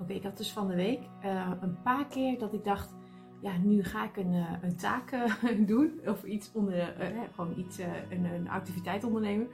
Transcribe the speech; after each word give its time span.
Oké, 0.00 0.12
ik 0.12 0.22
had 0.22 0.36
dus 0.36 0.52
van 0.52 0.68
de 0.68 0.74
week 0.74 1.00
uh, 1.24 1.50
een 1.60 1.82
paar 1.82 2.06
keer 2.06 2.38
dat 2.38 2.52
ik 2.52 2.64
dacht, 2.64 2.94
ja, 3.40 3.56
nu 3.56 3.84
ga 3.84 4.04
ik 4.04 4.16
een, 4.16 4.32
uh, 4.32 4.52
een 4.62 4.76
taak 4.76 5.12
uh, 5.12 5.66
doen 5.66 6.00
of 6.06 6.24
iets 6.24 6.52
onder, 6.52 6.94
gewoon 7.34 7.58
iets, 7.58 7.78
een, 8.08 8.24
een, 8.24 8.48
activiteit 8.48 9.04
ondernemen. 9.04 9.48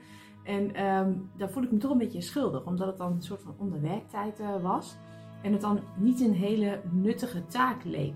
En 0.44 0.84
um, 0.84 1.30
daar 1.36 1.50
voel 1.50 1.62
ik 1.62 1.72
me 1.72 1.78
toch 1.78 1.90
een 1.90 1.98
beetje 1.98 2.20
schuldig, 2.20 2.64
omdat 2.64 2.86
het 2.86 2.96
dan 2.96 3.12
een 3.12 3.22
soort 3.22 3.42
van 3.42 3.54
onder 3.58 3.80
werktijd 3.80 4.42
was 4.62 4.96
en 5.42 5.52
het 5.52 5.60
dan 5.60 5.80
niet 5.96 6.20
een 6.20 6.34
hele 6.34 6.80
nuttige 6.90 7.46
taak 7.46 7.84
leek. 7.84 8.14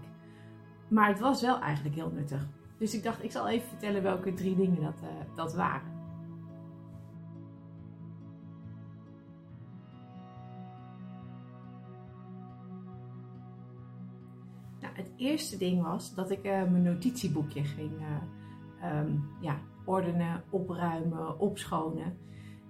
Maar 0.88 1.08
het 1.08 1.20
was 1.20 1.42
wel 1.42 1.60
eigenlijk 1.60 1.94
heel 1.94 2.10
nuttig. 2.10 2.48
Dus 2.78 2.94
ik 2.94 3.02
dacht, 3.02 3.24
ik 3.24 3.30
zal 3.30 3.48
even 3.48 3.68
vertellen 3.68 4.02
welke 4.02 4.32
drie 4.32 4.56
dingen 4.56 4.82
dat, 4.82 5.02
dat 5.34 5.54
waren. 5.54 5.95
Eerste 15.16 15.56
ding 15.56 15.82
was 15.82 16.14
dat 16.14 16.30
ik 16.30 16.44
uh, 16.44 16.52
mijn 16.52 16.82
notitieboekje 16.82 17.64
ging 17.64 17.92
uh, 17.92 18.98
um, 18.98 19.28
ja, 19.40 19.58
ordenen, 19.84 20.42
opruimen, 20.50 21.40
opschonen. 21.40 22.16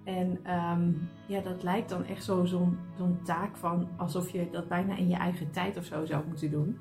En 0.03 0.53
um, 0.53 1.09
ja, 1.27 1.41
dat 1.41 1.63
lijkt 1.63 1.89
dan 1.89 2.03
echt 2.03 2.23
zo'n 2.23 2.47
zo 2.47 2.73
zo'n 2.97 3.19
taak 3.23 3.57
van 3.57 3.87
alsof 3.97 4.29
je 4.29 4.49
dat 4.51 4.67
bijna 4.67 4.95
in 4.95 5.07
je 5.09 5.15
eigen 5.15 5.51
tijd 5.51 5.77
of 5.77 5.85
zo 5.85 6.05
zou 6.05 6.27
moeten 6.27 6.51
doen. 6.51 6.77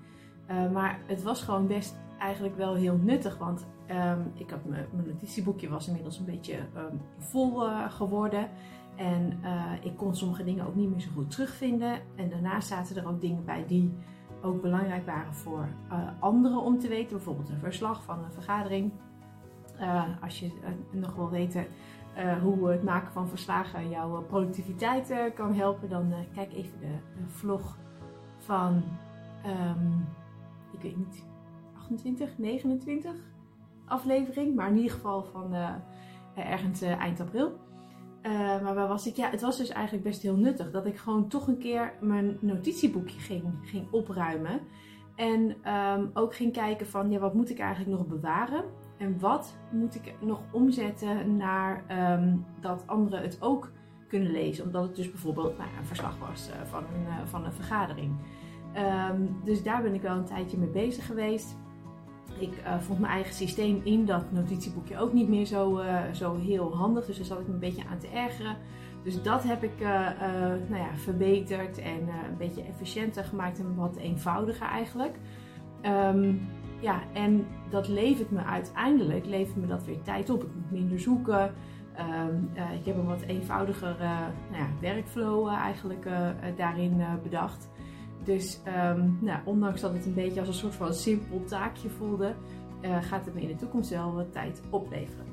Uh, 0.51 0.71
maar 0.71 1.01
het 1.07 1.23
was 1.23 1.43
gewoon 1.43 1.67
best 1.67 1.97
eigenlijk 2.19 2.57
wel 2.57 2.75
heel 2.75 2.97
nuttig, 2.97 3.39
want 3.39 3.67
um, 3.91 4.33
ik 4.35 4.51
had 4.51 4.65
mijn 4.65 4.87
notitieboekje 5.07 5.69
was 5.69 5.87
inmiddels 5.87 6.19
een 6.19 6.25
beetje 6.25 6.59
vol 7.19 7.61
geworden. 7.89 8.49
En 8.97 9.39
ik 9.83 9.97
kon 9.97 10.15
sommige 10.15 10.45
dingen 10.45 10.67
ook 10.67 10.75
niet 10.75 10.91
meer 10.91 11.01
zo 11.01 11.11
goed 11.15 11.31
terugvinden. 11.31 12.01
En 12.15 12.31
daarnaast 12.31 12.69
zaten 12.69 12.97
er 12.97 13.09
ook 13.09 13.21
dingen 13.21 13.45
bij 13.45 13.65
die 13.67 13.93
ook 14.43 14.63
belangrijk 14.63 15.07
waren 15.07 15.35
voor 15.35 15.69
uh, 15.93 16.09
anderen 16.19 16.61
om 16.61 16.79
te 16.79 16.89
weten. 16.89 17.17
Bijvoorbeeld 17.17 17.49
een 17.49 17.59
verslag 17.59 18.03
van 18.03 18.25
een 18.25 18.33
vergadering. 18.33 18.93
Uh, 19.81 20.05
als 20.23 20.41
je 20.41 20.47
uh, 20.47 21.01
nog 21.01 21.15
wil 21.15 21.31
weten 21.31 21.67
hoe 22.43 22.69
het 22.69 22.83
maken 22.83 23.13
van 23.13 23.29
verslagen 23.29 23.89
jouw 23.89 24.23
productiviteit 24.23 25.33
kan 25.35 25.55
helpen, 25.55 25.89
dan 25.89 26.15
kijk 26.35 26.53
even 26.53 26.81
de, 26.81 26.99
vlog 27.27 27.79
van, 28.39 28.83
um, 29.47 30.07
ik 30.73 30.81
weet 30.83 30.97
niet, 30.97 31.27
28, 31.79 32.39
29 32.39 33.13
aflevering, 33.85 34.55
maar 34.55 34.69
in 34.69 34.77
ieder 34.77 34.93
geval 34.93 35.25
van 35.25 35.55
ergens 36.35 36.81
eind 36.83 37.21
april. 37.21 37.59
Uh, 38.27 38.63
maar 38.63 38.75
waar 38.75 38.89
was 38.89 39.07
ik? 39.07 39.17
Ja, 39.17 39.31
het 39.31 39.41
was 39.41 39.57
dus 39.57 39.69
eigenlijk 39.69 40.05
best 40.05 40.23
heel 40.23 40.37
nuttig 40.37 40.71
dat 40.71 40.87
ik 40.87 40.97
gewoon 40.97 41.29
toch 41.29 41.47
een 41.47 41.59
keer 41.59 41.93
mijn 42.01 42.39
notitieboekje 42.41 43.21
ging, 43.21 43.43
ging 43.63 43.87
opruimen. 43.91 44.61
En 45.17 45.73
um, 45.73 46.11
ook 46.15 46.35
ging 46.35 46.53
kijken 46.53 46.87
van, 46.87 47.11
ja, 47.11 47.19
wat 47.19 47.35
moet 47.35 47.51
ik 47.51 47.59
eigenlijk 47.59 47.99
nog 47.99 48.07
bewaren? 48.07 48.65
En 48.99 49.19
wat 49.19 49.57
moet 49.71 49.95
ik 49.95 50.15
nog 50.21 50.41
omzetten 50.51 51.37
naar 51.37 51.85
um, 52.19 52.45
dat 52.61 52.83
anderen 52.87 53.23
het 53.23 53.37
ook 53.41 53.73
kunnen 54.09 54.31
lezen? 54.31 54.65
Omdat 54.65 54.83
het 54.83 54.97
dus 54.97 55.11
bijvoorbeeld 55.11 55.59
nou, 55.59 55.71
een 55.79 55.87
verslag 55.87 56.19
was 56.19 56.51
uh, 56.51 56.55
van, 56.65 56.85
een, 56.95 57.03
uh, 57.07 57.15
van 57.25 57.45
een 57.45 57.53
vergadering. 57.53 58.17
Um, 59.11 59.41
dus 59.45 59.63
daar 59.63 59.83
ben 59.83 59.95
ik 59.95 60.03
wel 60.03 60.17
een 60.17 60.25
tijdje 60.25 60.59
mee 60.59 60.69
bezig 60.69 61.07
geweest. 61.07 61.57
Ik 62.39 62.53
uh, 62.65 62.79
vond 62.79 62.99
mijn 62.99 63.13
eigen 63.13 63.35
systeem 63.35 63.81
in 63.85 64.05
dat 64.05 64.33
notitieboekje 64.33 64.99
ook 64.99 65.13
niet 65.13 65.29
meer 65.29 65.45
zo, 65.45 65.81
uh, 65.81 66.01
zo 66.13 66.37
heel 66.37 66.77
handig. 66.77 67.07
Dus 67.07 67.17
daar 67.17 67.27
zat 67.27 67.41
ik 67.41 67.47
me 67.47 67.53
een 67.53 67.59
beetje 67.59 67.87
aan 67.91 67.99
te 67.99 68.09
ergeren. 68.09 68.57
Dus 69.03 69.23
dat 69.23 69.43
heb 69.43 69.63
ik 69.63 69.81
uh, 69.81 69.89
nou 70.69 70.83
ja, 70.83 70.95
verbeterd 70.95 71.79
en 71.79 72.09
een 72.29 72.37
beetje 72.39 72.63
efficiënter 72.63 73.25
gemaakt 73.25 73.59
en 73.59 73.75
wat 73.75 73.97
eenvoudiger 73.97 74.67
eigenlijk. 74.67 75.19
Um, 75.83 76.49
ja, 76.81 77.01
en 77.13 77.47
dat 77.71 77.89
levert 77.89 78.31
me 78.31 78.45
uiteindelijk 78.45 79.27
levert 79.27 79.57
me 79.57 79.67
dat 79.67 79.85
weer 79.85 80.03
tijd 80.03 80.31
op. 80.31 80.43
Ik 80.43 80.55
moet 80.55 80.71
minder 80.71 81.01
zoeken. 81.01 81.55
Um, 81.99 82.51
ik 82.79 82.87
heb 82.87 82.97
een 82.97 83.07
wat 83.07 83.21
eenvoudiger 83.21 83.97
nou 84.51 84.63
ja, 84.63 84.95
workflow 84.95 85.49
eigenlijk 85.49 86.09
daarin 86.57 87.03
bedacht. 87.23 87.69
Dus 88.27 88.61
um, 88.67 89.19
nou, 89.21 89.39
ondanks 89.45 89.81
dat 89.81 89.93
het 89.93 90.07
een 90.07 90.15
beetje 90.15 90.41
als 90.41 90.49
een 90.49 90.55
soort 90.55 90.75
van 90.75 90.95
simpel 90.95 91.45
taakje 91.45 91.89
voelde, 91.89 92.35
uh, 92.83 93.03
gaat 93.03 93.25
het 93.25 93.35
me 93.35 93.41
in 93.41 93.49
de 93.49 93.57
toekomst 93.57 93.91
wel 93.91 94.15
wat 94.15 94.33
tijd 94.33 94.61
opleveren. 94.71 95.27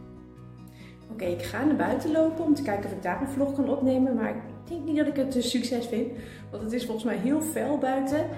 Oké, 1.11 1.25
ik 1.25 1.41
ga 1.41 1.63
naar 1.63 1.75
buiten 1.75 2.11
lopen 2.11 2.43
om 2.43 2.53
te 2.53 2.61
kijken 2.61 2.85
of 2.85 2.95
ik 2.95 3.03
daar 3.03 3.21
een 3.21 3.27
vlog 3.27 3.55
kan 3.55 3.69
opnemen. 3.69 4.15
Maar 4.15 4.29
ik 4.29 4.41
denk 4.67 4.85
niet 4.85 4.97
dat 4.97 5.07
ik 5.07 5.15
het 5.15 5.35
een 5.35 5.43
succes 5.43 5.85
vind. 5.87 6.11
Want 6.51 6.63
het 6.63 6.73
is 6.73 6.85
volgens 6.85 7.05
mij 7.05 7.17
heel 7.17 7.41
fel 7.41 7.77
buiten. 7.77 8.29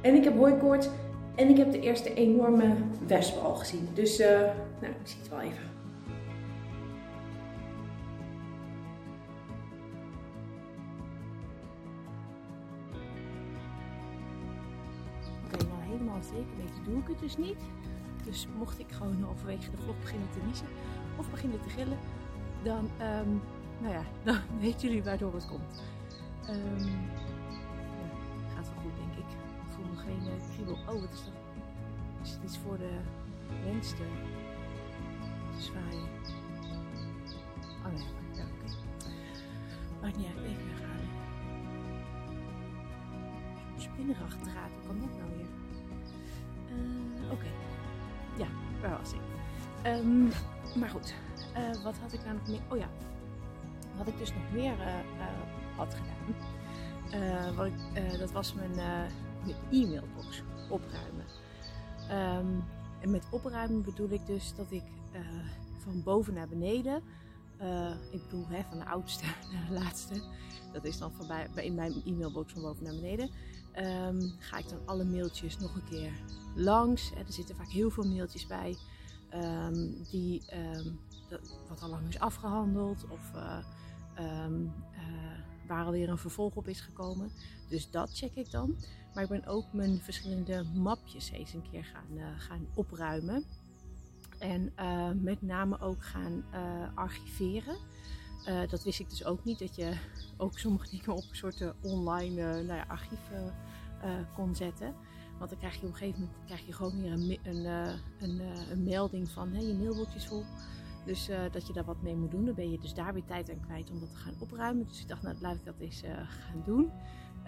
En 0.00 0.14
ik 0.14 0.24
heb 0.24 0.36
hooikoorts. 0.36 0.88
En 1.34 1.48
ik 1.48 1.56
heb 1.56 1.72
de 1.72 1.80
eerste 1.80 2.14
enorme 2.14 2.74
wesp 3.06 3.36
al 3.42 3.54
gezien. 3.54 3.88
Dus 3.92 4.20
uh, 4.20 4.26
nou, 4.80 4.92
ik 4.92 5.06
zie 5.06 5.18
het 5.20 5.28
wel 5.28 5.40
even. 5.40 5.73
Zeker 16.34 16.56
weten 16.56 16.84
doe 16.84 16.98
ik 17.00 17.08
het 17.08 17.18
dus 17.18 17.36
niet. 17.36 17.62
Dus 18.24 18.46
mocht 18.58 18.78
ik 18.78 18.90
gewoon 18.90 19.22
halverwege 19.22 19.70
de 19.70 19.76
vlog 19.76 20.00
beginnen 20.00 20.30
te 20.30 20.38
niezen 20.44 20.66
of 21.16 21.30
beginnen 21.30 21.60
te 21.60 21.68
gillen, 21.68 21.98
dan, 22.62 22.90
um, 23.00 23.42
nou 23.80 23.94
ja, 23.94 24.02
dan 24.24 24.38
weten 24.58 24.80
jullie 24.80 25.02
waardoor 25.02 25.34
het 25.34 25.46
komt. 25.46 25.82
Um, 26.50 27.08
gaat 28.54 28.68
wel 28.68 28.82
goed, 28.82 28.96
denk 28.96 29.12
ik. 29.12 29.30
Ik 29.66 29.74
voel 29.74 29.84
nog 29.84 30.02
geen 30.02 30.22
uh, 30.22 30.54
kriebel. 30.54 30.74
Oh, 30.74 31.00
wat 31.00 31.12
is 31.12 31.24
dat? 31.24 31.34
Is 32.22 32.30
het 32.30 32.42
iets 32.44 32.58
voor 32.58 32.78
de 32.78 32.98
mensen 33.64 33.96
te, 33.96 34.04
zwaaien? 35.58 36.08
Oh 37.84 37.92
nee, 37.92 38.06
ja, 38.32 38.42
oké. 38.42 38.72
Okay. 38.98 39.10
Maakt 40.00 40.16
niet 40.16 40.26
uit, 40.26 40.44
even 40.44 40.66
weghalen. 40.66 41.08
Spinnerig 43.76 44.36
draad, 44.36 44.70
hoe 44.70 44.86
kan 44.86 45.00
dat 45.00 45.18
nou 45.18 45.36
weer? 45.36 45.63
Oké. 47.34 47.46
Ja, 48.36 48.46
waar 48.80 48.98
was 48.98 49.12
ik? 49.12 49.20
Um, 49.86 50.30
maar 50.74 50.88
goed, 50.88 51.14
uh, 51.56 51.82
wat 51.82 51.96
had 51.98 52.12
ik 52.12 52.24
nou 52.24 52.34
nog 52.34 52.48
meer? 52.48 52.60
Oh 52.68 52.78
ja, 52.78 52.88
wat 53.96 54.06
ik 54.06 54.18
dus 54.18 54.32
nog 54.32 54.52
meer 54.52 54.72
uh, 54.72 55.26
had 55.76 55.94
gedaan. 55.94 56.34
wat 57.56 57.66
ik, 57.66 58.18
dat 58.18 58.32
was 58.32 58.54
mijn, 58.54 59.10
e-mailbox 59.70 60.42
opruimen. 60.68 61.24
Um, 62.10 62.64
en 63.00 63.10
met 63.10 63.26
opruimen 63.30 63.82
bedoel 63.82 64.10
ik 64.10 64.26
dus 64.26 64.54
dat 64.54 64.70
ik 64.70 64.82
van 65.78 66.02
boven 66.02 66.34
naar 66.34 66.48
beneden, 66.48 67.02
ik 68.10 68.22
bedoel 68.22 68.46
hè, 68.48 68.62
van 68.68 68.78
de 68.78 68.86
oudste 68.86 69.24
naar 69.52 69.66
de 69.68 69.74
laatste, 69.74 70.22
dat 70.72 70.84
is 70.84 70.98
dan 70.98 71.12
van 71.12 71.26
bij, 71.26 71.64
in 71.64 71.74
mijn 71.74 72.02
e-mailbox 72.04 72.52
van 72.52 72.62
boven 72.62 72.84
naar 72.84 72.94
beneden, 72.94 73.30
um, 73.78 74.32
ga 74.38 74.58
ik 74.58 74.68
dan 74.68 74.86
alle 74.86 75.04
mailtjes 75.04 75.58
nog 75.58 75.74
een 75.74 75.84
keer 75.84 76.12
langs. 76.54 77.10
Er 77.10 77.24
zitten 77.28 77.56
vaak 77.56 77.70
heel 77.70 77.90
veel 77.90 78.04
mailtjes 78.08 78.46
bij 78.46 78.76
um, 79.34 80.04
die 80.10 80.42
um, 80.76 81.00
wat 81.68 81.82
al 81.82 81.88
lang 81.88 82.08
is 82.08 82.18
afgehandeld 82.18 83.06
of 83.08 83.30
uh, 83.34 83.58
um, 84.44 84.72
uh, 84.92 85.68
waar 85.68 85.84
alweer 85.84 86.08
een 86.08 86.18
vervolg 86.18 86.54
op 86.54 86.68
is 86.68 86.80
gekomen. 86.80 87.30
Dus 87.68 87.90
dat 87.90 88.16
check 88.16 88.34
ik 88.34 88.50
dan. 88.50 88.76
Maar 89.14 89.22
ik 89.22 89.28
ben 89.28 89.46
ook 89.46 89.72
mijn 89.72 90.00
verschillende 90.00 90.64
mapjes 90.74 91.30
eens 91.30 91.52
een 91.52 91.70
keer 91.70 91.84
gaan, 91.84 92.16
uh, 92.16 92.26
gaan 92.36 92.66
opruimen. 92.74 93.44
En 94.38 94.72
met 95.22 95.42
name 95.42 95.80
ook 95.80 96.04
gaan 96.04 96.44
archiveren. 96.94 97.76
dat 98.68 98.84
wist 98.84 99.00
ik 99.00 99.10
dus 99.10 99.24
ook 99.24 99.44
niet, 99.44 99.58
dat 99.58 99.76
je 99.76 99.96
ook 100.36 100.58
sommige 100.58 100.90
dingen 100.90 101.14
op 101.14 101.24
een 101.30 101.36
soort 101.36 101.72
online 101.82 102.62
nou 102.62 102.78
ja, 102.78 102.88
kon 104.34 104.54
zetten. 104.54 104.94
Want 105.38 105.50
dan 105.50 105.58
krijg 105.58 105.74
je 105.74 105.86
op 105.86 105.92
een 105.92 105.98
gegeven 105.98 106.20
moment 106.20 106.38
krijg 106.44 106.66
je 106.66 106.72
gewoon 106.72 107.00
weer 107.00 107.12
een, 107.12 107.38
een, 107.42 107.64
eh, 107.64 107.94
een, 108.18 108.40
eh, 108.40 108.70
een 108.70 108.82
melding 108.82 109.28
van 109.28 109.52
hey, 109.52 109.66
je 109.66 109.74
mailbox 109.74 110.14
is 110.14 110.26
vol. 110.26 110.44
Dus 111.04 111.30
uh, 111.30 111.38
dat 111.52 111.66
je 111.66 111.72
daar 111.72 111.84
wat 111.84 112.02
mee 112.02 112.16
moet 112.16 112.30
doen. 112.30 112.44
Dan 112.44 112.54
ben 112.54 112.70
je 112.70 112.78
dus 112.78 112.94
daar 112.94 113.12
weer 113.12 113.24
tijd 113.24 113.50
aan 113.50 113.60
kwijt 113.60 113.90
om 113.90 114.00
dat 114.00 114.10
te 114.10 114.16
gaan 114.16 114.34
opruimen. 114.38 114.86
Dus 114.86 115.00
ik 115.00 115.08
dacht, 115.08 115.22
nou 115.22 115.36
laat 115.40 115.54
ik 115.54 115.64
dat 115.64 115.78
eens 115.78 116.04
uh, 116.04 116.10
gaan 116.10 116.62
doen. 116.64 116.92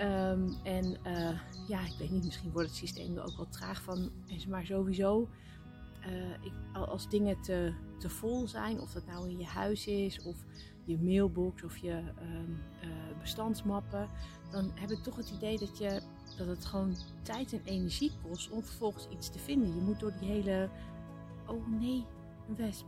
Um, 0.01 0.55
en 0.63 0.85
uh, 1.07 1.39
ja, 1.69 1.81
ik 1.81 1.95
weet 1.99 2.11
niet, 2.11 2.25
misschien 2.25 2.53
wordt 2.53 2.69
het 2.69 2.77
systeem 2.77 3.17
er 3.17 3.25
ook 3.25 3.37
wel 3.37 3.49
traag 3.49 3.83
van. 3.83 4.11
Maar 4.49 4.67
sowieso, 4.67 5.29
ik, 6.41 6.53
als 6.73 7.09
dingen 7.09 7.41
te, 7.41 7.75
te 7.99 8.09
vol 8.09 8.49
zijn, 8.49 8.81
of 8.81 8.93
dat 8.93 9.07
nou 9.07 9.29
in 9.31 9.39
je 9.39 9.47
huis 9.47 9.87
is, 9.87 10.23
of 10.23 10.45
je 10.85 10.99
mailbox 10.99 11.63
of 11.63 11.77
je 11.77 12.03
um, 12.23 12.59
bestandsmappen, 13.21 14.09
dan 14.51 14.71
heb 14.75 14.91
ik 14.91 15.03
toch 15.03 15.17
het 15.17 15.31
idee 15.31 15.59
dat 15.59 15.79
je 15.79 16.01
dat 16.37 16.47
het 16.47 16.65
gewoon 16.65 16.95
tijd 17.23 17.53
en 17.53 17.61
energie 17.65 18.13
kost 18.23 18.51
om 18.51 18.63
vervolgens 18.63 19.09
iets 19.09 19.29
te 19.29 19.39
vinden. 19.39 19.75
Je 19.75 19.81
moet 19.81 20.01
door 20.01 20.13
die 20.21 20.29
hele. 20.29 20.69
Oh 21.47 21.67
nee, 21.67 22.05
een 22.49 22.57
wesp. 22.57 22.87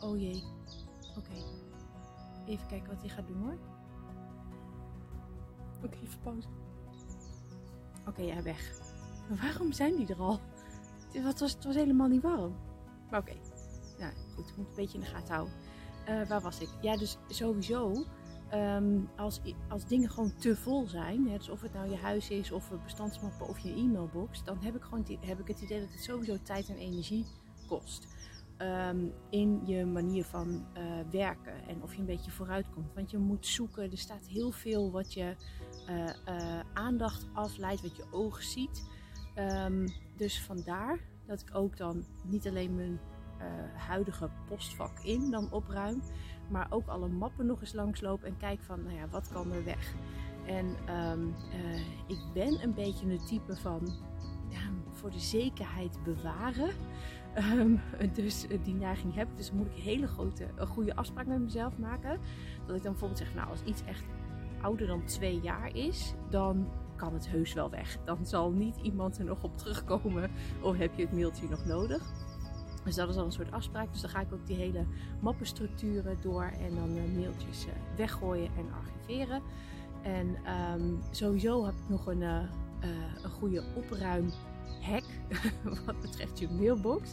Oh 0.00 0.18
jee. 0.18 0.42
Oké. 1.16 1.18
Okay. 1.18 1.44
Even 2.46 2.66
kijken 2.66 2.88
wat 2.88 3.00
hij 3.00 3.08
gaat 3.08 3.26
doen 3.26 3.42
hoor. 3.42 3.58
Oké, 5.84 5.96
even 6.02 6.20
pauze. 6.22 6.48
Oké, 8.06 8.22
ja, 8.22 8.42
weg. 8.42 8.72
Maar 9.28 9.38
waarom 9.38 9.72
zijn 9.72 9.96
die 9.96 10.06
er 10.06 10.20
al? 10.20 10.40
Het 11.12 11.40
was, 11.40 11.52
het 11.52 11.64
was 11.64 11.74
helemaal 11.74 12.08
niet 12.08 12.22
warm. 12.22 12.54
Maar 13.10 13.20
oké. 13.20 13.34
Nou, 13.98 14.12
goed. 14.34 14.48
Ik 14.48 14.56
moet 14.56 14.68
een 14.68 14.74
beetje 14.74 14.98
in 14.98 15.04
de 15.04 15.10
gaten 15.10 15.34
houden. 15.34 15.54
Uh, 16.08 16.28
waar 16.28 16.40
was 16.40 16.60
ik? 16.60 16.68
Ja, 16.80 16.96
dus 16.96 17.16
sowieso. 17.28 18.04
Ehm, 18.50 19.00
als, 19.16 19.40
als 19.68 19.86
dingen 19.86 20.10
gewoon 20.10 20.34
te 20.36 20.56
vol 20.56 20.86
zijn, 20.86 21.28
hè, 21.28 21.36
dus 21.36 21.48
of 21.48 21.60
het 21.60 21.72
nou 21.72 21.90
je 21.90 21.96
huis 21.96 22.30
is, 22.30 22.52
of 22.52 22.70
bestandsmappen 22.84 23.48
of 23.48 23.58
je 23.58 23.74
e-mailbox, 23.74 24.44
dan 24.44 24.58
heb 24.60 24.76
ik, 24.76 24.82
gewoon 24.82 25.06
heb 25.20 25.40
ik 25.40 25.48
het 25.48 25.60
idee 25.60 25.80
dat 25.80 25.92
het 25.92 26.02
sowieso 26.02 26.36
tijd 26.42 26.68
en 26.68 26.76
energie 26.76 27.26
kost. 27.68 28.06
Um, 28.58 29.12
in 29.30 29.62
je 29.66 29.84
manier 29.84 30.24
van 30.24 30.66
uh, 30.76 30.82
werken 31.10 31.68
en 31.68 31.82
of 31.82 31.92
je 31.92 32.00
een 32.00 32.06
beetje 32.06 32.30
vooruit 32.30 32.66
komt. 32.74 32.94
Want 32.94 33.10
je 33.10 33.18
moet 33.18 33.46
zoeken, 33.46 33.90
er 33.90 33.98
staat 33.98 34.26
heel 34.26 34.50
veel 34.50 34.90
wat 34.90 35.12
je 35.12 35.34
uh, 35.88 36.04
uh, 36.28 36.60
aandacht 36.72 37.26
afleidt, 37.32 37.82
wat 37.82 37.96
je 37.96 38.04
oog 38.10 38.42
ziet. 38.42 38.84
Um, 39.38 39.86
dus 40.16 40.42
vandaar 40.42 40.98
dat 41.26 41.40
ik 41.40 41.54
ook 41.54 41.76
dan 41.76 42.04
niet 42.22 42.46
alleen 42.46 42.74
mijn 42.74 43.00
huidige 43.76 44.28
postvak 44.48 44.98
in 45.02 45.30
dan 45.30 45.52
opruim, 45.52 46.02
maar 46.48 46.66
ook 46.70 46.86
alle 46.86 47.08
mappen 47.08 47.46
nog 47.46 47.60
eens 47.60 47.72
langsloop 47.72 48.22
en 48.22 48.36
kijk 48.36 48.60
van, 48.62 48.82
nou 48.82 48.96
ja, 48.96 49.08
wat 49.08 49.28
kan 49.32 49.52
er 49.52 49.64
weg? 49.64 49.94
En 50.46 50.66
um, 51.10 51.34
ik 52.06 52.18
ben 52.34 52.62
een 52.62 52.74
beetje 52.74 53.10
een 53.10 53.24
type 53.26 53.56
van 53.56 53.88
voor 54.96 55.10
de 55.10 55.20
zekerheid 55.20 55.98
bewaren. 56.04 56.70
Um, 57.38 57.80
dus 58.14 58.46
die 58.62 58.74
neiging 58.74 59.14
heb 59.14 59.28
ik. 59.30 59.36
Dus 59.36 59.52
moet 59.52 59.66
ik 59.66 59.76
een 59.76 59.82
hele 59.82 60.06
grote, 60.06 60.46
een 60.56 60.66
goede 60.66 60.96
afspraak 60.96 61.26
met 61.26 61.40
mezelf 61.40 61.78
maken. 61.78 62.20
Dat 62.66 62.76
ik 62.76 62.82
dan 62.82 62.92
bijvoorbeeld 62.92 63.20
zeg, 63.20 63.34
nou 63.34 63.48
als 63.50 63.62
iets 63.62 63.84
echt 63.84 64.04
ouder 64.60 64.86
dan 64.86 65.04
twee 65.04 65.40
jaar 65.40 65.76
is, 65.76 66.14
dan 66.30 66.68
kan 66.96 67.14
het 67.14 67.28
heus 67.28 67.52
wel 67.52 67.70
weg. 67.70 67.98
Dan 68.04 68.26
zal 68.26 68.50
niet 68.50 68.76
iemand 68.76 69.18
er 69.18 69.24
nog 69.24 69.42
op 69.42 69.58
terugkomen 69.58 70.30
of 70.62 70.76
heb 70.76 70.94
je 70.94 71.02
het 71.02 71.12
mailtje 71.12 71.48
nog 71.48 71.64
nodig. 71.64 72.12
Dus 72.86 72.94
dat 72.94 73.08
is 73.08 73.16
al 73.16 73.24
een 73.24 73.32
soort 73.32 73.52
afspraak. 73.52 73.92
Dus 73.92 74.00
dan 74.00 74.10
ga 74.10 74.20
ik 74.20 74.32
ook 74.32 74.46
die 74.46 74.56
hele 74.56 74.84
mappenstructuren 75.20 76.16
door 76.20 76.52
en 76.60 76.74
dan 76.74 76.96
uh, 76.96 77.16
mailtjes 77.16 77.66
uh, 77.66 77.72
weggooien 77.96 78.50
en 78.56 78.66
archiveren. 78.72 79.42
En 80.02 80.36
um, 80.74 80.98
sowieso 81.10 81.64
heb 81.64 81.74
ik 81.74 81.88
nog 81.88 82.06
een, 82.06 82.20
uh, 82.20 82.40
een 83.22 83.30
goede 83.30 83.62
opruimhack 84.86 85.04
wat 85.86 86.00
betreft 86.00 86.38
je 86.38 86.48
mailbox. 86.48 87.10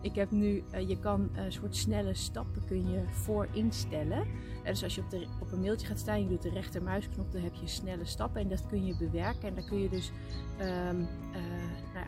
Ik 0.00 0.14
heb 0.14 0.30
nu, 0.30 0.64
je 0.86 0.98
kan 0.98 1.28
een 1.34 1.52
soort 1.52 1.76
snelle 1.76 2.14
stappen 2.14 2.64
kun 2.66 2.90
je 2.90 3.02
voor 3.10 3.48
instellen. 3.52 4.26
dus 4.64 4.82
als 4.82 4.94
je 4.94 5.00
op, 5.00 5.10
de, 5.10 5.26
op 5.40 5.52
een 5.52 5.60
mailtje 5.60 5.86
gaat 5.86 5.98
staan, 5.98 6.22
je 6.22 6.28
doet 6.28 6.42
de 6.42 6.50
rechtermuisknop, 6.50 7.32
dan 7.32 7.42
heb 7.42 7.54
je 7.54 7.66
snelle 7.66 8.04
stappen 8.04 8.40
en 8.40 8.48
dat 8.48 8.66
kun 8.66 8.86
je 8.86 8.96
bewerken. 8.96 9.48
En 9.48 9.54
daar 9.54 9.64
kun 9.64 9.78
je 9.78 9.88
dus 9.88 10.12
um, 10.60 11.08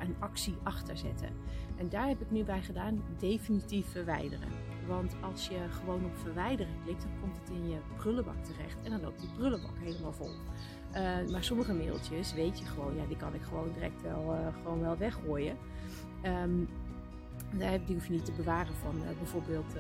een 0.01 0.17
actie 0.19 0.55
achter 0.63 0.97
zetten. 0.97 1.29
En 1.77 1.89
daar 1.89 2.09
heb 2.09 2.21
ik 2.21 2.31
nu 2.31 2.45
bij 2.45 2.63
gedaan, 2.63 3.03
definitief 3.19 3.87
verwijderen. 3.87 4.68
Want 4.89 5.17
als 5.21 5.49
je 5.49 5.59
gewoon 5.71 6.05
op 6.05 6.17
verwijderen 6.19 6.75
klikt, 6.85 7.03
dan 7.03 7.11
komt 7.21 7.37
het 7.37 7.51
in 7.51 7.69
je 7.69 7.79
prullenbak 7.97 8.45
terecht. 8.45 8.77
En 8.83 8.91
dan 8.91 9.01
loopt 9.01 9.21
die 9.21 9.31
prullenbak 9.37 9.79
helemaal 9.79 10.13
vol. 10.13 10.31
Uh, 10.95 11.31
maar 11.31 11.45
sommige 11.45 11.75
mailtjes 11.75 12.35
weet 12.35 12.59
je 12.59 12.65
gewoon, 12.65 12.97
ja, 12.97 13.07
die 13.07 13.17
kan 13.17 13.35
ik 13.35 13.43
gewoon 13.43 13.73
direct 13.73 14.03
wel, 14.03 14.35
uh, 14.35 14.47
gewoon 14.63 14.81
wel 14.81 14.97
weggooien. 14.97 15.57
Um, 16.23 16.69
die 17.87 17.95
hoef 17.95 18.07
je 18.07 18.13
niet 18.13 18.25
te 18.25 18.33
bewaren 18.33 18.75
van 18.75 18.97
uh, 18.97 19.19
bijvoorbeeld 19.19 19.75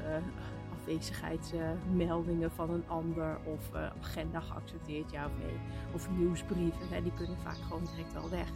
afwezigheidsmeldingen 0.78 2.50
van 2.50 2.70
een 2.70 2.88
ander. 2.88 3.38
Of 3.44 3.74
agenda 4.02 4.40
geaccepteerd, 4.40 5.10
ja 5.10 5.26
of 5.26 5.32
nee. 5.38 5.56
Of 5.94 6.10
nieuwsbrieven, 6.10 7.02
die 7.02 7.12
kunnen 7.12 7.36
vaak 7.42 7.56
gewoon 7.68 7.84
direct 7.84 8.12
wel 8.12 8.30
weg. 8.30 8.48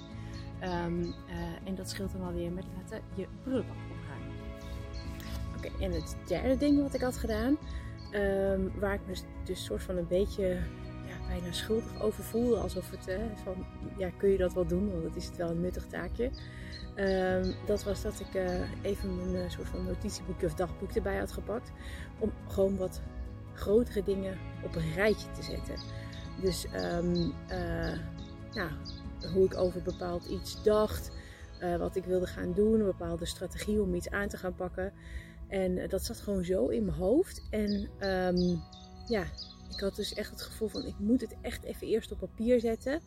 Uh, 0.63 0.85
en 1.65 1.75
dat 1.75 1.91
scheelt 1.91 2.13
dan 2.13 2.27
alweer 2.27 2.53
met 2.53 2.65
laten 2.77 3.01
je 3.15 3.27
prullenbak 3.43 3.77
opruimen. 3.77 4.02
En 5.81 5.93
het 5.93 6.17
derde 6.27 6.57
ding 6.57 6.83
wat 6.83 6.95
ik 6.95 7.01
had 7.01 7.17
gedaan, 7.17 7.59
um, 8.15 8.73
waar 8.79 8.95
ik 8.95 9.01
me 9.07 9.15
dus 9.45 9.65
soort 9.65 9.83
van 9.83 9.97
een 9.97 10.09
beetje 10.09 10.49
ja, 11.07 11.27
bijna 11.29 11.53
schuldig 11.53 12.03
over 12.03 12.25
voelde. 12.25 12.57
Alsof 12.57 12.91
het 12.91 13.19
van, 13.43 13.67
ja, 13.97 14.11
kun 14.17 14.29
je 14.29 14.39
dat 14.39 14.53
wel 14.53 14.67
doen? 14.67 14.91
Want 14.91 15.05
het 15.05 15.17
is 15.17 15.27
het 15.27 15.37
wel 15.37 15.51
een 15.51 15.61
nuttig 15.61 15.87
taakje. 15.87 16.31
Um, 16.97 17.55
dat 17.67 17.85
was 17.85 18.03
dat 18.03 18.21
ik 18.21 18.35
uh, 18.35 18.61
even 18.83 19.17
mijn 19.17 19.45
uh, 19.45 19.51
soort 19.51 19.69
van 19.69 19.85
notitieboekje 19.85 20.47
of 20.47 20.55
dagboek 20.55 20.93
erbij 20.93 21.19
had 21.19 21.33
gepakt. 21.33 21.71
Om 22.19 22.33
gewoon 22.49 22.77
wat 22.77 23.01
grotere 23.53 24.03
dingen 24.03 24.39
op 24.65 24.75
een 24.75 24.93
rijtje 24.95 25.31
te 25.31 25.43
zetten. 25.43 25.75
Dus 26.41 26.67
um, 26.75 27.33
nou, 28.55 28.71
hoe 29.33 29.45
ik 29.45 29.57
over 29.57 29.83
bepaald 29.83 30.25
iets 30.25 30.63
dacht, 30.63 31.11
wat 31.79 31.97
ik 31.97 32.05
wilde 32.05 32.27
gaan 32.27 32.53
doen, 32.53 32.81
een 32.81 32.87
bepaalde 32.87 33.27
strategie 33.27 33.81
om 33.81 33.95
iets 33.95 34.11
aan 34.11 34.29
te 34.29 34.37
gaan 34.37 34.55
pakken. 34.55 34.93
En 35.53 35.77
uh, 35.77 35.89
dat 35.89 36.05
zat 36.05 36.21
gewoon 36.21 36.45
zo 36.45 36.67
in 36.67 36.85
mijn 36.85 36.97
hoofd. 36.97 37.43
En 37.51 37.89
um, 38.09 38.63
ja, 39.09 39.25
ik 39.71 39.81
had 39.81 39.97
dus 39.97 40.15
echt 40.15 40.31
het 40.31 40.43
gevoel 40.43 40.69
van 40.69 40.85
ik 40.85 40.99
moet 40.99 41.21
het 41.21 41.35
echt 41.41 41.65
even 41.65 41.87
eerst 41.87 42.13
op 42.13 42.19
papier 42.19 42.61
zetten 42.61 43.01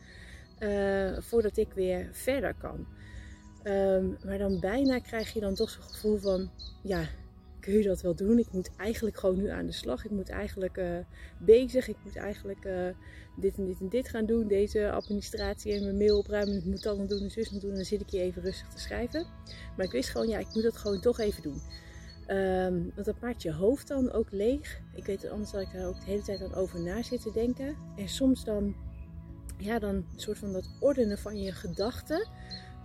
uh, 0.58 1.18
voordat 1.20 1.56
ik 1.56 1.72
weer 1.72 2.08
verder 2.12 2.54
kan. 2.54 2.86
Um, 3.64 4.16
maar 4.24 4.38
dan 4.38 4.60
bijna 4.60 4.98
krijg 4.98 5.32
je 5.32 5.40
dan 5.40 5.54
toch 5.54 5.70
zo'n 5.70 5.82
gevoel 5.82 6.16
van 6.16 6.50
ja, 6.82 7.08
kun 7.60 7.72
je 7.72 7.82
dat 7.82 8.00
wel 8.00 8.14
doen? 8.14 8.38
Ik 8.38 8.52
moet 8.52 8.70
eigenlijk 8.76 9.18
gewoon 9.18 9.36
nu 9.36 9.48
aan 9.48 9.66
de 9.66 9.72
slag. 9.72 10.04
Ik 10.04 10.10
moet 10.10 10.28
eigenlijk 10.28 10.76
uh, 10.76 10.98
bezig. 11.38 11.88
Ik 11.88 11.96
moet 12.04 12.16
eigenlijk 12.16 12.68
dit 13.36 13.56
en 13.56 13.64
dit 13.64 13.80
en 13.80 13.88
dit 13.88 14.08
gaan 14.08 14.26
doen. 14.26 14.48
Deze 14.48 14.90
administratie 14.90 15.72
en 15.72 15.82
mijn 15.82 15.96
mail 15.96 16.18
opruimen. 16.18 16.56
Ik 16.56 16.64
moet 16.64 16.82
dat 16.82 16.98
nog 16.98 17.06
doen 17.06 17.22
en 17.22 17.30
zus 17.30 17.50
nog 17.50 17.60
doen. 17.60 17.70
En 17.70 17.76
dan 17.76 17.84
zit 17.84 18.00
ik 18.00 18.10
hier 18.10 18.20
even 18.20 18.42
rustig 18.42 18.68
te 18.68 18.80
schrijven. 18.80 19.26
Maar 19.76 19.86
ik 19.86 19.92
wist 19.92 20.08
gewoon, 20.08 20.28
ja, 20.28 20.38
ik 20.38 20.54
moet 20.54 20.62
dat 20.62 20.76
gewoon 20.76 21.00
toch 21.00 21.18
even 21.18 21.42
doen. 21.42 21.60
Um, 22.28 22.92
want 22.94 23.06
dat 23.06 23.20
maakt 23.20 23.42
je 23.42 23.52
hoofd 23.52 23.88
dan 23.88 24.12
ook 24.12 24.30
leeg. 24.30 24.80
Ik 24.94 25.06
weet 25.06 25.22
het, 25.22 25.30
anders 25.30 25.50
dat 25.50 25.60
ik 25.60 25.72
daar 25.72 25.86
ook 25.86 26.00
de 26.00 26.10
hele 26.10 26.22
tijd 26.22 26.42
aan 26.42 26.54
over 26.54 26.80
na 26.80 27.02
zit 27.02 27.22
te 27.22 27.32
denken. 27.32 27.76
En 27.96 28.08
soms 28.08 28.44
dan, 28.44 28.74
ja, 29.58 29.78
dan 29.78 29.94
een 29.94 30.06
soort 30.16 30.38
van 30.38 30.52
dat 30.52 30.68
ordenen 30.80 31.18
van 31.18 31.40
je 31.40 31.52
gedachten. 31.52 32.28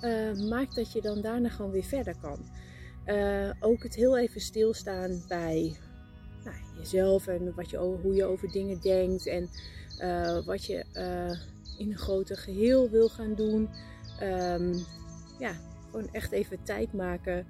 Uh, 0.01 0.49
maakt 0.49 0.75
dat 0.75 0.91
je 0.91 1.01
dan 1.01 1.21
daarna 1.21 1.49
gewoon 1.49 1.71
weer 1.71 1.83
verder 1.83 2.15
kan. 2.21 2.39
Uh, 3.05 3.49
ook 3.59 3.83
het 3.83 3.95
heel 3.95 4.17
even 4.17 4.41
stilstaan 4.41 5.23
bij 5.27 5.75
nou, 6.43 6.55
jezelf 6.77 7.27
en 7.27 7.55
wat 7.55 7.69
je, 7.69 7.77
hoe 7.77 8.13
je 8.13 8.25
over 8.25 8.51
dingen 8.51 8.81
denkt 8.81 9.27
en 9.27 9.49
uh, 9.99 10.45
wat 10.45 10.65
je 10.65 10.85
in 11.77 11.91
een 11.91 11.97
groter 11.97 12.37
geheel 12.37 12.89
wil 12.89 13.09
gaan 13.09 13.35
doen. 13.35 13.69
Um, 14.23 14.73
ja, 15.39 15.53
gewoon 15.85 16.13
echt 16.13 16.31
even 16.31 16.63
tijd 16.63 16.93
maken 16.93 17.45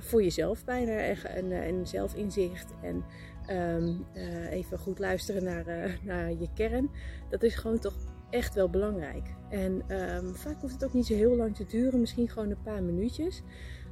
voor 0.00 0.22
jezelf 0.22 0.64
bijna 0.64 0.92
en, 1.22 1.52
en 1.52 1.86
zelfinzicht 1.86 2.72
en 2.82 3.04
um, 3.50 4.06
even 4.50 4.78
goed 4.78 4.98
luisteren 4.98 5.44
naar, 5.44 5.98
naar 6.02 6.30
je 6.30 6.48
kern. 6.54 6.90
Dat 7.30 7.42
is 7.42 7.54
gewoon 7.54 7.78
toch 7.78 7.94
echt 8.30 8.54
wel 8.54 8.70
belangrijk. 8.70 9.34
En 9.50 9.82
um, 9.88 10.34
vaak 10.34 10.60
hoeft 10.60 10.72
het 10.72 10.84
ook 10.84 10.92
niet 10.92 11.06
zo 11.06 11.14
heel 11.14 11.36
lang 11.36 11.56
te 11.56 11.66
duren, 11.66 12.00
misschien 12.00 12.28
gewoon 12.28 12.50
een 12.50 12.62
paar 12.62 12.82
minuutjes. 12.82 13.42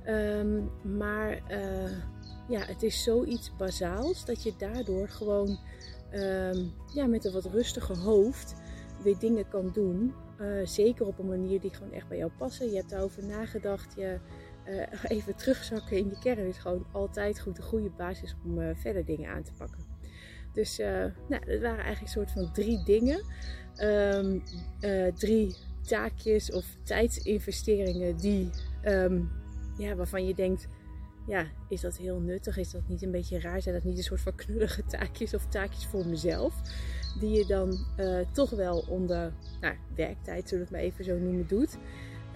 Um, 0.08 0.70
maar 0.96 1.42
ja, 2.48 2.60
het 2.60 2.82
is 2.82 3.02
zoiets 3.02 3.56
bazaals 3.56 4.24
dat 4.24 4.42
je 4.42 4.52
daardoor 4.58 5.08
gewoon 5.08 5.58
ja, 6.94 7.06
met 7.06 7.24
een 7.24 7.32
wat 7.32 7.44
rustiger 7.44 7.98
hoofd 7.98 8.54
weer 9.02 9.18
dingen 9.18 9.48
kan 9.48 9.70
doen. 9.72 10.14
Zeker 10.64 11.06
op 11.06 11.18
een 11.18 11.28
manier 11.28 11.60
die 11.60 11.74
gewoon 11.74 11.92
echt 11.92 12.08
bij 12.08 12.18
jou 12.18 12.30
passen. 12.38 12.70
Je 12.70 12.76
hebt 12.76 12.90
daarover 12.90 13.26
nagedacht. 13.26 13.94
Je, 13.96 14.18
uh, 14.68 14.82
even 15.16 15.36
terugzakken 15.36 15.96
in 15.96 16.08
je 16.08 16.18
kern 16.18 16.46
is 16.46 16.58
gewoon 16.58 16.86
altijd 16.92 17.40
goed. 17.40 17.58
Een 17.58 17.64
goede 17.64 17.90
basis 17.90 18.36
om 18.44 18.76
verder 18.76 19.04
dingen 19.04 19.30
aan 19.30 19.42
te 19.42 19.52
pakken. 19.52 19.90
Dus 20.52 20.78
nou, 21.28 21.46
dat 21.46 21.60
waren 21.60 21.84
eigenlijk 21.84 22.00
een 22.00 22.08
soort 22.08 22.30
van 22.30 22.52
drie 22.52 22.82
dingen. 22.84 23.24
Um, 23.80 24.42
drie 25.14 25.56
taakjes 25.82 26.52
of 26.52 26.76
tijdsinvesteringen 26.82 28.16
die 28.16 28.50
ja, 29.78 29.94
waarvan 29.94 30.26
je 30.26 30.34
denkt, 30.34 30.66
ja, 31.26 31.46
is 31.68 31.80
dat 31.80 31.96
heel 31.96 32.20
nuttig? 32.20 32.56
Is 32.56 32.70
dat 32.70 32.88
niet 32.88 33.02
een 33.02 33.10
beetje 33.10 33.40
raar? 33.40 33.62
Zijn 33.62 33.74
dat 33.74 33.84
niet 33.84 33.96
een 33.96 34.04
soort 34.04 34.20
van 34.20 34.34
knullige 34.34 34.84
taakjes 34.84 35.34
of 35.34 35.46
taakjes 35.46 35.86
voor 35.86 36.06
mezelf? 36.06 36.54
Die 37.20 37.30
je 37.30 37.46
dan 37.46 37.78
toch 38.32 38.50
wel 38.50 38.84
onder 38.88 39.32
nou, 39.60 39.74
werktijd, 39.94 40.48
zullen 40.48 40.64
we 40.64 40.70
het 40.70 40.82
maar 40.82 40.92
even 40.92 41.04
zo 41.04 41.18
noemen, 41.18 41.46
doet. 41.46 41.78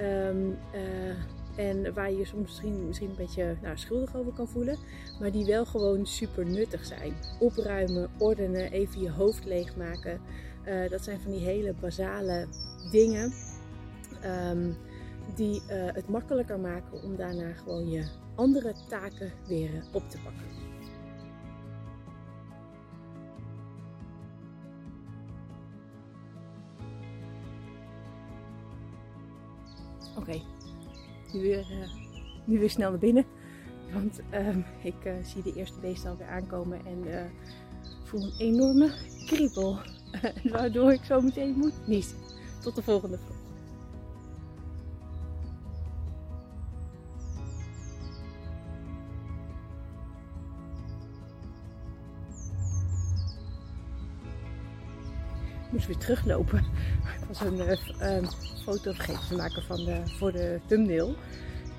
Uh, 0.00 1.16
en 1.56 1.94
waar 1.94 2.10
je 2.10 2.16
je 2.16 2.24
soms 2.24 2.42
misschien, 2.42 2.86
misschien 2.86 3.10
een 3.10 3.16
beetje 3.16 3.56
nou, 3.62 3.76
schuldig 3.76 4.16
over 4.16 4.32
kan 4.32 4.48
voelen. 4.48 4.78
Maar 5.20 5.32
die 5.32 5.44
wel 5.44 5.64
gewoon 5.64 6.06
super 6.06 6.46
nuttig 6.46 6.84
zijn. 6.84 7.12
Opruimen, 7.38 8.10
ordenen, 8.18 8.72
even 8.72 9.00
je 9.00 9.10
hoofd 9.10 9.44
leegmaken. 9.44 10.20
Eh, 10.64 10.90
dat 10.90 11.04
zijn 11.04 11.20
van 11.20 11.30
die 11.30 11.44
hele 11.44 11.74
basale 11.80 12.46
dingen. 12.90 13.32
Ehm, 14.20 14.72
die 15.34 15.62
eh, 15.66 15.94
het 15.94 16.08
makkelijker 16.08 16.60
maken 16.60 17.02
om 17.02 17.16
daarna 17.16 17.52
gewoon 17.52 17.90
je 17.90 18.06
andere 18.34 18.74
taken 18.88 19.32
weer 19.46 19.74
eh, 19.74 19.94
op 19.94 20.10
te 20.10 20.18
pakken. 20.22 20.44
Oké 30.16 30.55
nu, 31.32 31.40
weer, 31.40 31.66
nu 32.44 32.58
weer 32.58 32.70
snel 32.70 32.90
naar 32.90 32.98
binnen. 32.98 33.24
Want 33.92 34.20
um, 34.34 34.64
ik 34.82 35.04
uh, 35.04 35.12
zie 35.22 35.42
de 35.42 35.52
eerste 35.52 35.80
beesten 35.80 36.10
alweer 36.10 36.28
aankomen 36.28 36.86
en 36.86 37.06
uh, 37.06 37.20
voel 38.04 38.22
een 38.22 38.34
enorme 38.38 38.92
kriebel. 39.26 39.78
waardoor 40.52 40.92
ik 40.92 41.04
zo 41.04 41.20
meteen 41.20 41.54
moet 41.56 41.86
niezen. 41.86 42.16
Tot 42.62 42.74
de 42.74 42.82
volgende 42.82 43.18
vlog. 43.18 43.35
Moest 55.76 55.88
weer 55.88 55.98
teruglopen. 55.98 56.58
Ik 57.20 57.26
was 57.28 57.40
een 57.40 57.58
uh, 57.58 58.16
um, 58.16 58.24
foto 58.64 58.92
vergeten 58.92 59.28
te 59.28 59.36
maken 59.36 59.62
van 59.62 59.76
de, 59.76 60.02
voor 60.18 60.32
de 60.32 60.60
thumbnail. 60.66 61.14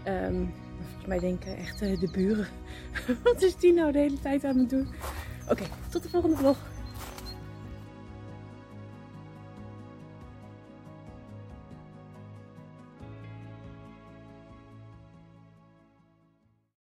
Um, 0.07 0.53
volgens 0.79 1.05
mij 1.07 1.19
denken 1.19 1.57
echt 1.57 1.81
uh, 1.81 1.99
de 1.99 2.09
buren. 2.11 2.47
Wat 3.23 3.41
is 3.41 3.55
die 3.55 3.73
nou 3.73 3.91
de 3.91 3.99
hele 3.99 4.19
tijd 4.19 4.43
aan 4.43 4.57
het 4.57 4.69
doen? 4.69 4.87
Oké, 5.49 5.63
tot 5.89 6.03
de 6.03 6.09
volgende 6.09 6.35
vlog. 6.35 6.57